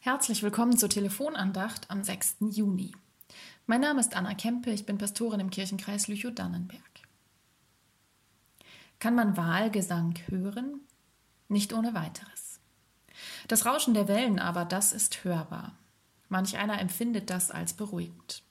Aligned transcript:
Herzlich 0.00 0.42
willkommen 0.42 0.76
zur 0.76 0.88
Telefonandacht 0.88 1.90
am 1.90 2.02
6. 2.02 2.36
Juni. 2.50 2.92
Mein 3.66 3.80
Name 3.80 4.00
ist 4.00 4.16
Anna 4.16 4.34
Kempe, 4.34 4.70
ich 4.70 4.86
bin 4.86 4.98
Pastorin 4.98 5.40
im 5.40 5.50
Kirchenkreis 5.50 6.08
Lüchow-Dannenberg. 6.08 6.82
Kann 8.98 9.14
man 9.14 9.36
Wahlgesang 9.36 10.14
hören? 10.28 10.80
Nicht 11.48 11.72
ohne 11.72 11.94
weiteres. 11.94 12.60
Das 13.48 13.66
Rauschen 13.66 13.94
der 13.94 14.08
Wellen 14.08 14.38
aber, 14.38 14.64
das 14.64 14.92
ist 14.92 15.24
hörbar. 15.24 15.76
Manch 16.28 16.56
einer 16.56 16.80
empfindet 16.80 17.30
das 17.30 17.50
als 17.50 17.74
beruhigend. 17.74 18.42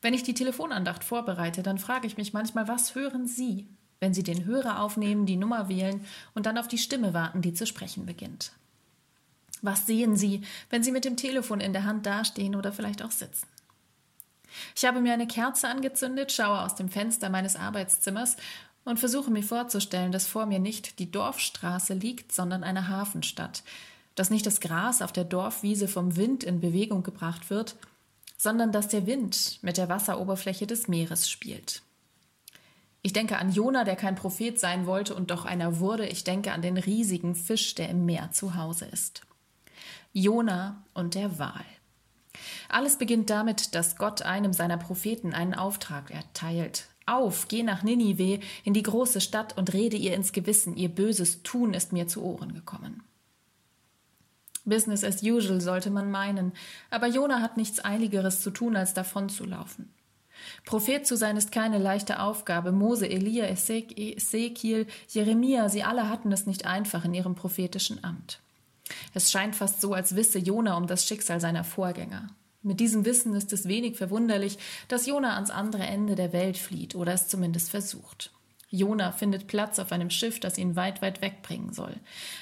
Wenn 0.00 0.14
ich 0.14 0.22
die 0.22 0.34
Telefonandacht 0.34 1.02
vorbereite, 1.02 1.62
dann 1.62 1.78
frage 1.78 2.06
ich 2.06 2.16
mich 2.16 2.32
manchmal, 2.32 2.68
was 2.68 2.94
hören 2.94 3.26
Sie, 3.26 3.66
wenn 4.00 4.14
Sie 4.14 4.22
den 4.22 4.44
Hörer 4.44 4.80
aufnehmen, 4.80 5.26
die 5.26 5.36
Nummer 5.36 5.68
wählen 5.68 6.04
und 6.34 6.46
dann 6.46 6.56
auf 6.56 6.68
die 6.68 6.78
Stimme 6.78 7.14
warten, 7.14 7.42
die 7.42 7.52
zu 7.52 7.66
sprechen 7.66 8.06
beginnt? 8.06 8.52
Was 9.62 9.86
sehen 9.86 10.16
Sie, 10.16 10.42
wenn 10.70 10.82
Sie 10.82 10.92
mit 10.92 11.04
dem 11.04 11.16
Telefon 11.16 11.60
in 11.60 11.72
der 11.72 11.84
Hand 11.84 12.06
dastehen 12.06 12.54
oder 12.54 12.72
vielleicht 12.72 13.02
auch 13.02 13.10
sitzen? 13.10 13.46
Ich 14.74 14.84
habe 14.84 15.00
mir 15.00 15.12
eine 15.12 15.26
Kerze 15.26 15.68
angezündet, 15.68 16.32
schaue 16.32 16.62
aus 16.62 16.74
dem 16.74 16.88
Fenster 16.88 17.28
meines 17.28 17.56
Arbeitszimmers 17.56 18.36
und 18.84 18.98
versuche 18.98 19.30
mir 19.30 19.42
vorzustellen, 19.42 20.12
dass 20.12 20.26
vor 20.26 20.46
mir 20.46 20.58
nicht 20.58 20.98
die 20.98 21.10
Dorfstraße 21.10 21.94
liegt, 21.94 22.32
sondern 22.32 22.64
eine 22.64 22.88
Hafenstadt, 22.88 23.62
dass 24.14 24.30
nicht 24.30 24.46
das 24.46 24.60
Gras 24.60 25.02
auf 25.02 25.12
der 25.12 25.24
Dorfwiese 25.24 25.88
vom 25.88 26.16
Wind 26.16 26.44
in 26.44 26.60
Bewegung 26.60 27.02
gebracht 27.02 27.50
wird, 27.50 27.76
sondern 28.36 28.72
dass 28.72 28.88
der 28.88 29.06
Wind 29.06 29.58
mit 29.62 29.76
der 29.76 29.88
Wasseroberfläche 29.88 30.66
des 30.66 30.88
Meeres 30.88 31.28
spielt. 31.28 31.82
Ich 33.02 33.12
denke 33.12 33.38
an 33.38 33.52
Jona, 33.52 33.84
der 33.84 33.96
kein 33.96 34.16
Prophet 34.16 34.58
sein 34.58 34.86
wollte 34.86 35.14
und 35.14 35.30
doch 35.30 35.44
einer 35.44 35.78
wurde. 35.78 36.06
Ich 36.06 36.24
denke 36.24 36.52
an 36.52 36.62
den 36.62 36.76
riesigen 36.76 37.34
Fisch, 37.34 37.74
der 37.74 37.88
im 37.88 38.06
Meer 38.06 38.32
zu 38.32 38.54
Hause 38.56 38.86
ist. 38.86 39.22
Jona 40.18 40.82
und 40.94 41.14
der 41.14 41.38
Wal. 41.38 41.64
Alles 42.68 42.96
beginnt 42.96 43.30
damit, 43.30 43.74
dass 43.74 43.96
Gott 43.96 44.22
einem 44.22 44.52
seiner 44.52 44.76
Propheten 44.76 45.32
einen 45.32 45.54
Auftrag 45.54 46.10
erteilt. 46.10 46.88
Auf, 47.06 47.48
geh 47.48 47.62
nach 47.62 47.82
Ninive, 47.82 48.40
in 48.64 48.74
die 48.74 48.82
große 48.82 49.20
Stadt 49.20 49.56
und 49.56 49.72
rede 49.72 49.96
ihr 49.96 50.14
ins 50.14 50.32
Gewissen, 50.32 50.76
ihr 50.76 50.88
böses 50.88 51.42
Tun 51.42 51.72
ist 51.72 51.92
mir 51.92 52.06
zu 52.08 52.22
Ohren 52.22 52.52
gekommen. 52.52 53.02
Business 54.64 55.04
as 55.04 55.22
usual 55.22 55.60
sollte 55.60 55.90
man 55.90 56.10
meinen, 56.10 56.52
aber 56.90 57.06
Jona 57.06 57.40
hat 57.40 57.56
nichts 57.56 57.82
Eiligeres 57.82 58.42
zu 58.42 58.50
tun, 58.50 58.76
als 58.76 58.92
davonzulaufen. 58.92 59.90
Prophet 60.64 61.06
zu 61.06 61.16
sein 61.16 61.36
ist 61.36 61.52
keine 61.52 61.78
leichte 61.78 62.20
Aufgabe. 62.20 62.72
Mose, 62.72 63.08
Elia, 63.08 63.46
Ezekiel, 63.46 64.86
Jeremia, 65.08 65.68
sie 65.68 65.84
alle 65.84 66.08
hatten 66.08 66.30
es 66.32 66.46
nicht 66.46 66.66
einfach 66.66 67.04
in 67.04 67.14
ihrem 67.14 67.34
prophetischen 67.34 68.04
Amt. 68.04 68.40
Es 69.14 69.30
scheint 69.30 69.56
fast 69.56 69.80
so, 69.80 69.94
als 69.94 70.16
wisse 70.16 70.38
Jona 70.38 70.76
um 70.76 70.86
das 70.86 71.06
Schicksal 71.06 71.40
seiner 71.40 71.64
Vorgänger. 71.64 72.28
Mit 72.62 72.80
diesem 72.80 73.04
Wissen 73.04 73.34
ist 73.34 73.52
es 73.52 73.68
wenig 73.68 73.96
verwunderlich, 73.96 74.58
dass 74.88 75.06
Jona 75.06 75.34
ans 75.34 75.50
andere 75.50 75.84
Ende 75.84 76.16
der 76.16 76.32
Welt 76.32 76.58
flieht 76.58 76.94
oder 76.94 77.12
es 77.12 77.28
zumindest 77.28 77.70
versucht. 77.70 78.32
Jona 78.70 79.12
findet 79.12 79.46
Platz 79.46 79.78
auf 79.78 79.92
einem 79.92 80.10
Schiff, 80.10 80.40
das 80.40 80.58
ihn 80.58 80.76
weit, 80.76 81.00
weit 81.00 81.22
wegbringen 81.22 81.72
soll. 81.72 81.94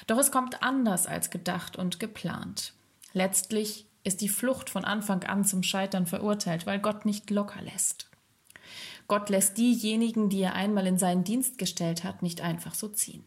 Doch 0.07 0.17
es 0.17 0.31
kommt 0.31 0.61
anders 0.61 1.07
als 1.07 1.29
gedacht 1.29 1.77
und 1.77 1.99
geplant. 1.99 2.73
Letztlich 3.13 3.85
ist 4.03 4.21
die 4.21 4.29
Flucht 4.29 4.69
von 4.69 4.85
Anfang 4.85 5.23
an 5.23 5.45
zum 5.45 5.63
Scheitern 5.63 6.05
verurteilt, 6.05 6.65
weil 6.65 6.79
Gott 6.79 7.05
nicht 7.05 7.29
locker 7.29 7.61
lässt. 7.61 8.09
Gott 9.07 9.29
lässt 9.29 9.57
diejenigen, 9.57 10.29
die 10.29 10.41
er 10.41 10.53
einmal 10.53 10.85
in 10.85 10.97
seinen 10.97 11.23
Dienst 11.23 11.57
gestellt 11.57 12.03
hat, 12.03 12.21
nicht 12.21 12.41
einfach 12.41 12.73
so 12.73 12.89
ziehen. 12.89 13.23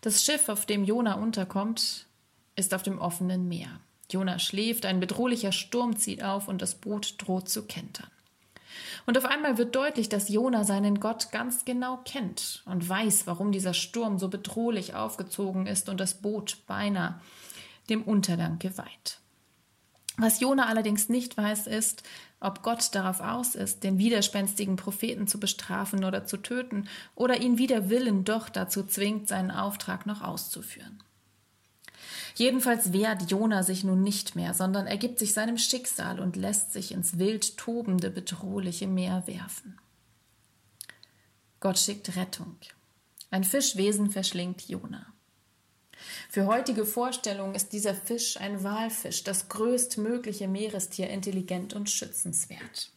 Das 0.00 0.24
Schiff, 0.24 0.48
auf 0.48 0.66
dem 0.66 0.84
Jona 0.84 1.14
unterkommt, 1.14 2.06
ist 2.56 2.74
auf 2.74 2.82
dem 2.82 2.98
offenen 2.98 3.48
Meer. 3.48 3.80
Jona 4.10 4.38
schläft, 4.38 4.86
ein 4.86 5.00
bedrohlicher 5.00 5.52
Sturm 5.52 5.96
zieht 5.96 6.22
auf 6.22 6.48
und 6.48 6.62
das 6.62 6.74
Boot 6.74 7.14
droht 7.18 7.48
zu 7.48 7.66
kentern. 7.66 8.10
Und 9.06 9.18
auf 9.18 9.24
einmal 9.24 9.58
wird 9.58 9.74
deutlich, 9.74 10.08
dass 10.08 10.28
Jona 10.28 10.64
seinen 10.64 11.00
Gott 11.00 11.30
ganz 11.32 11.64
genau 11.64 11.98
kennt 12.04 12.62
und 12.66 12.88
weiß, 12.88 13.26
warum 13.26 13.52
dieser 13.52 13.74
Sturm 13.74 14.18
so 14.18 14.28
bedrohlich 14.28 14.94
aufgezogen 14.94 15.66
ist 15.66 15.88
und 15.88 15.98
das 15.98 16.14
Boot 16.14 16.58
beinahe 16.66 17.20
dem 17.88 18.02
Untergang 18.02 18.58
geweiht. 18.58 19.18
Was 20.18 20.40
Jona 20.40 20.66
allerdings 20.66 21.08
nicht 21.08 21.36
weiß, 21.36 21.68
ist, 21.68 22.02
ob 22.40 22.62
Gott 22.64 22.92
darauf 22.94 23.20
aus 23.20 23.54
ist, 23.54 23.84
den 23.84 23.98
widerspenstigen 23.98 24.74
Propheten 24.74 25.28
zu 25.28 25.38
bestrafen 25.38 26.04
oder 26.04 26.26
zu 26.26 26.38
töten, 26.38 26.88
oder 27.14 27.40
ihn 27.40 27.56
wider 27.56 27.88
Willen 27.88 28.24
doch 28.24 28.48
dazu 28.48 28.82
zwingt, 28.82 29.28
seinen 29.28 29.52
Auftrag 29.52 30.06
noch 30.06 30.20
auszuführen. 30.22 31.02
Jedenfalls 32.34 32.92
wehrt 32.92 33.30
Jona 33.30 33.62
sich 33.62 33.84
nun 33.84 34.02
nicht 34.02 34.34
mehr, 34.34 34.54
sondern 34.54 34.86
ergibt 34.86 35.20
sich 35.20 35.34
seinem 35.34 35.56
Schicksal 35.56 36.20
und 36.20 36.36
lässt 36.36 36.72
sich 36.72 36.92
ins 36.92 37.18
wild 37.18 37.56
tobende, 37.56 38.10
bedrohliche 38.10 38.88
Meer 38.88 39.24
werfen. 39.26 39.78
Gott 41.60 41.78
schickt 41.78 42.16
Rettung. 42.16 42.56
Ein 43.30 43.44
Fischwesen 43.44 44.10
verschlingt 44.10 44.68
Jona. 44.68 45.06
Für 46.28 46.46
heutige 46.46 46.84
Vorstellungen 46.84 47.54
ist 47.54 47.72
dieser 47.72 47.94
Fisch 47.94 48.36
ein 48.40 48.62
Walfisch, 48.62 49.24
das 49.24 49.48
größtmögliche 49.48 50.48
Meerestier, 50.48 51.10
intelligent 51.10 51.74
und 51.74 51.90
schützenswert. 51.90 52.90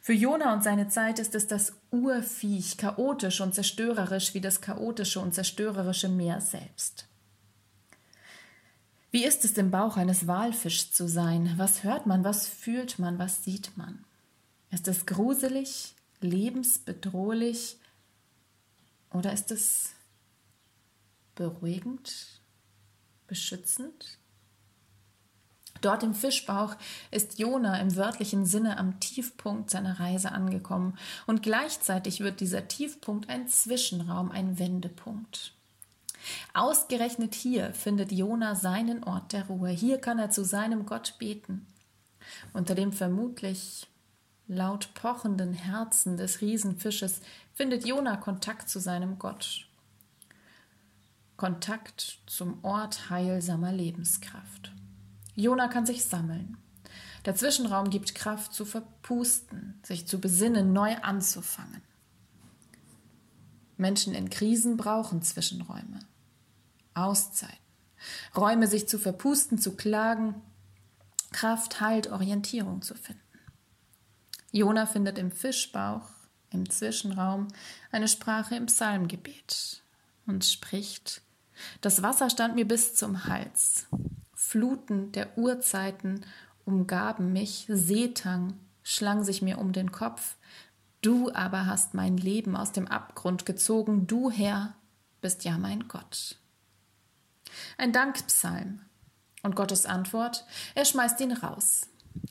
Für 0.00 0.12
Jona 0.12 0.52
und 0.52 0.62
seine 0.62 0.88
Zeit 0.88 1.18
ist 1.18 1.34
es 1.34 1.46
das 1.46 1.74
Urviech, 1.90 2.76
chaotisch 2.78 3.40
und 3.40 3.54
zerstörerisch 3.54 4.34
wie 4.34 4.40
das 4.40 4.60
chaotische 4.60 5.20
und 5.20 5.34
zerstörerische 5.34 6.08
Meer 6.08 6.40
selbst. 6.40 7.06
Wie 9.10 9.24
ist 9.24 9.44
es 9.44 9.56
im 9.56 9.70
Bauch 9.70 9.96
eines 9.96 10.26
Walfischs 10.26 10.92
zu 10.92 11.08
sein? 11.08 11.54
Was 11.56 11.82
hört 11.82 12.06
man, 12.06 12.24
was 12.24 12.46
fühlt 12.46 12.98
man, 12.98 13.18
was 13.18 13.44
sieht 13.44 13.76
man? 13.76 14.04
Ist 14.70 14.86
es 14.86 15.06
gruselig, 15.06 15.94
lebensbedrohlich 16.20 17.78
oder 19.10 19.32
ist 19.32 19.50
es 19.50 19.90
beruhigend, 21.38 22.42
beschützend. 23.28 24.18
Dort 25.80 26.02
im 26.02 26.14
Fischbauch 26.14 26.74
ist 27.12 27.38
Jona 27.38 27.78
im 27.78 27.94
wörtlichen 27.94 28.44
Sinne 28.44 28.76
am 28.76 28.98
Tiefpunkt 28.98 29.70
seiner 29.70 30.00
Reise 30.00 30.32
angekommen 30.32 30.98
und 31.28 31.44
gleichzeitig 31.44 32.18
wird 32.18 32.40
dieser 32.40 32.66
Tiefpunkt 32.66 33.28
ein 33.28 33.46
Zwischenraum, 33.46 34.32
ein 34.32 34.58
Wendepunkt. 34.58 35.54
Ausgerechnet 36.54 37.36
hier 37.36 37.72
findet 37.72 38.10
Jona 38.10 38.56
seinen 38.56 39.04
Ort 39.04 39.32
der 39.32 39.46
Ruhe. 39.46 39.70
Hier 39.70 39.98
kann 39.98 40.18
er 40.18 40.30
zu 40.30 40.44
seinem 40.44 40.86
Gott 40.86 41.14
beten. 41.20 41.68
Unter 42.52 42.74
dem 42.74 42.92
vermutlich 42.92 43.86
laut 44.48 44.92
pochenden 44.94 45.52
Herzen 45.52 46.16
des 46.16 46.40
Riesenfisches 46.40 47.20
findet 47.54 47.86
Jona 47.86 48.16
Kontakt 48.16 48.68
zu 48.68 48.80
seinem 48.80 49.20
Gott 49.20 49.67
Kontakt 51.38 52.18
zum 52.26 52.64
Ort 52.64 53.10
heilsamer 53.10 53.70
Lebenskraft. 53.70 54.72
Jona 55.36 55.68
kann 55.68 55.86
sich 55.86 56.04
sammeln. 56.04 56.56
Der 57.24 57.36
Zwischenraum 57.36 57.90
gibt 57.90 58.16
Kraft 58.16 58.52
zu 58.52 58.64
verpusten, 58.64 59.78
sich 59.84 60.08
zu 60.08 60.20
besinnen, 60.20 60.72
neu 60.72 60.96
anzufangen. 60.96 61.80
Menschen 63.76 64.14
in 64.14 64.30
Krisen 64.30 64.76
brauchen 64.76 65.22
Zwischenräume, 65.22 66.00
Auszeiten, 66.94 67.56
Räume, 68.36 68.66
sich 68.66 68.88
zu 68.88 68.98
verpusten, 68.98 69.58
zu 69.58 69.76
klagen, 69.76 70.34
Kraft, 71.30 71.80
Halt, 71.80 72.08
Orientierung 72.08 72.82
zu 72.82 72.96
finden. 72.96 73.22
Jona 74.50 74.86
findet 74.86 75.18
im 75.18 75.30
Fischbauch, 75.30 76.10
im 76.50 76.68
Zwischenraum, 76.68 77.46
eine 77.92 78.08
Sprache 78.08 78.56
im 78.56 78.66
Psalmgebet 78.66 79.82
und 80.26 80.44
spricht 80.44 81.22
das 81.80 82.02
Wasser 82.02 82.30
stand 82.30 82.54
mir 82.54 82.66
bis 82.66 82.94
zum 82.94 83.26
Hals. 83.26 83.86
Fluten 84.34 85.12
der 85.12 85.36
Urzeiten 85.36 86.24
umgaben 86.64 87.32
mich, 87.32 87.66
Seetang 87.68 88.58
schlang 88.82 89.24
sich 89.24 89.42
mir 89.42 89.58
um 89.58 89.72
den 89.72 89.92
Kopf. 89.92 90.36
Du 91.02 91.32
aber 91.32 91.66
hast 91.66 91.94
mein 91.94 92.16
Leben 92.16 92.56
aus 92.56 92.72
dem 92.72 92.88
Abgrund 92.88 93.46
gezogen, 93.46 94.06
du 94.06 94.30
Herr 94.30 94.74
bist 95.20 95.44
ja 95.44 95.58
mein 95.58 95.88
Gott. 95.88 96.36
Ein 97.76 97.92
Dankpsalm. 97.92 98.80
Und 99.42 99.54
Gottes 99.54 99.86
Antwort, 99.86 100.44
er 100.74 100.84
schmeißt 100.84 101.20
ihn 101.20 101.32
raus. 101.32 101.86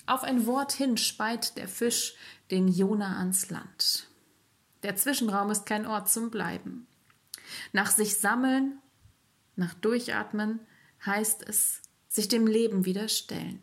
Auf 0.06 0.24
ein 0.24 0.46
Wort 0.46 0.74
hin 0.74 0.98
speit 0.98 1.58
der 1.58 1.68
Fisch 1.68 2.16
den 2.52 2.68
Jona 2.68 3.18
ans 3.18 3.50
Land. 3.50 4.08
Der 4.84 4.96
Zwischenraum 4.96 5.50
ist 5.50 5.66
kein 5.66 5.86
Ort 5.86 6.10
zum 6.10 6.30
Bleiben. 6.30 6.86
Nach 7.72 7.90
sich 7.90 8.20
sammeln 8.20 8.80
nach 9.58 9.74
Durchatmen 9.74 10.60
heißt 11.06 11.44
es, 11.48 11.82
sich 12.08 12.28
dem 12.28 12.48
Leben 12.48 12.86
wieder 12.86 13.10
stellen. 13.10 13.60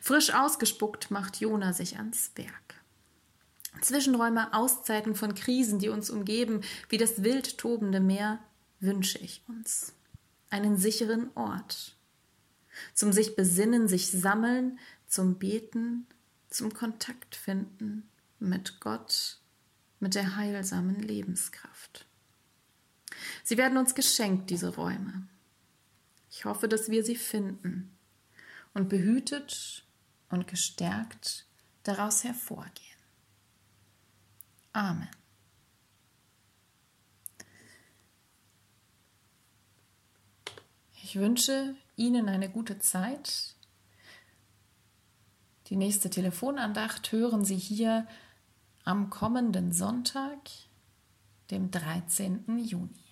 Frisch 0.00 0.32
ausgespuckt 0.32 1.10
macht 1.10 1.40
Jona 1.40 1.72
sich 1.72 1.98
ans 1.98 2.32
Werk. 2.36 2.74
Zwischenräume, 3.82 4.54
Auszeiten 4.54 5.14
von 5.14 5.34
Krisen, 5.34 5.78
die 5.78 5.90
uns 5.90 6.08
umgeben, 6.08 6.62
wie 6.88 6.96
das 6.96 7.22
wild 7.22 7.58
tobende 7.58 8.00
Meer, 8.00 8.38
wünsche 8.80 9.18
ich 9.18 9.42
uns. 9.48 9.92
Einen 10.50 10.76
sicheren 10.76 11.30
Ort. 11.34 11.92
zum 12.94 13.10
sich 13.10 13.36
besinnen, 13.36 13.88
sich 13.88 14.10
sammeln, 14.10 14.78
zum 15.06 15.38
Beten, 15.38 16.06
zum 16.50 16.74
Kontakt 16.74 17.34
finden 17.34 18.08
mit 18.38 18.80
Gott, 18.80 19.38
mit 19.98 20.14
der 20.14 20.36
heilsamen 20.36 21.00
Lebenskraft. 21.00 22.06
Sie 23.44 23.56
werden 23.56 23.78
uns 23.78 23.94
geschenkt, 23.94 24.50
diese 24.50 24.74
Räume. 24.74 25.26
Ich 26.30 26.44
hoffe, 26.44 26.68
dass 26.68 26.90
wir 26.90 27.04
sie 27.04 27.16
finden 27.16 27.96
und 28.74 28.88
behütet 28.88 29.84
und 30.28 30.46
gestärkt 30.46 31.46
daraus 31.82 32.24
hervorgehen. 32.24 32.72
Amen. 34.72 35.08
Ich 41.02 41.16
wünsche 41.16 41.74
Ihnen 41.94 42.28
eine 42.28 42.50
gute 42.50 42.78
Zeit. 42.78 43.54
Die 45.68 45.76
nächste 45.76 46.10
Telefonandacht 46.10 47.10
hören 47.12 47.44
Sie 47.44 47.56
hier 47.56 48.06
am 48.84 49.08
kommenden 49.08 49.72
Sonntag, 49.72 50.38
dem 51.50 51.70
13. 51.70 52.58
Juni. 52.58 53.05